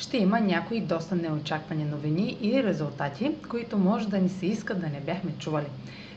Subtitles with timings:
[0.00, 4.86] ще има някои доста неочаквани новини и резултати, които може да ни се иска да
[4.86, 5.66] не бяхме чували.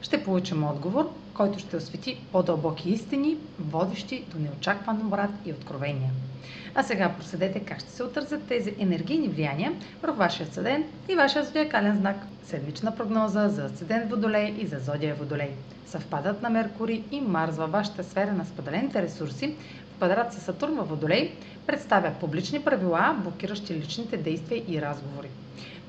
[0.01, 6.11] Ще получим отговор, който ще освети по-дълбоки истини, водещи до неочакван обрат и откровения.
[6.75, 11.43] А сега проследете как ще се отразят тези енергийни влияния върху вашия седен и вашия
[11.43, 12.17] зодиакален знак.
[12.45, 15.51] Седмична прогноза за седен Водолей и за зодия Водолей.
[15.85, 19.55] Съвпадат на Меркурий и Марс във вашата сфера на споделените ресурси
[20.03, 21.31] квадрат с Сатурн във Водолей
[21.67, 25.27] представя публични правила, блокиращи личните действия и разговори.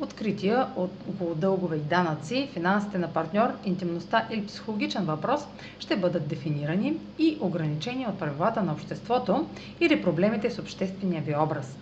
[0.01, 5.41] Открития от около дългове и данъци, финансите на партньор, интимността или психологичен въпрос
[5.79, 9.47] ще бъдат дефинирани и ограничени от правилата на обществото
[9.81, 11.77] или проблемите с обществения ви образ.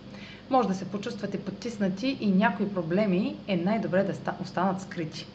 [0.51, 5.27] Може да се почувствате потиснати и някои проблеми е най-добре да останат скрити.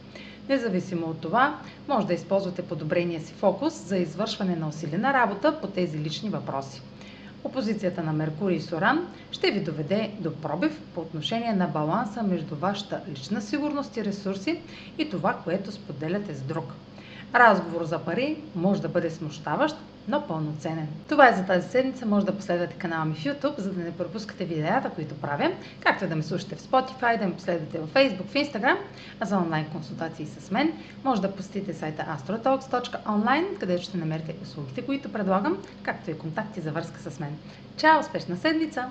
[0.48, 1.54] Независимо от това,
[1.88, 6.82] може да използвате подобрения си фокус за извършване на усилена работа по тези лични въпроси.
[7.44, 12.56] Опозицията на Меркурий и Соран ще ви доведе до пробив по отношение на баланса между
[12.56, 14.60] вашата лична сигурност и ресурси
[14.98, 16.74] и това, което споделяте с друг.
[17.34, 19.76] Разговор за пари може да бъде смущаващ,
[20.08, 20.88] но пълноценен.
[21.08, 22.06] Това е за тази седмица.
[22.06, 26.08] Може да последвате канала ми в YouTube, за да не пропускате видеята, които правя, както
[26.08, 28.76] да ме слушате в Spotify, да ме последвате в Facebook, в Instagram,
[29.20, 30.72] а за онлайн консултации с мен
[31.04, 36.72] може да посетите сайта astrotalks.online, където ще намерите услугите, които предлагам, както и контакти за
[36.72, 37.36] връзка с мен.
[37.76, 38.00] Чао!
[38.00, 38.90] Успешна седмица!